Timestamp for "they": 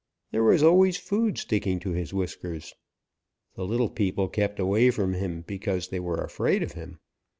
5.89-5.99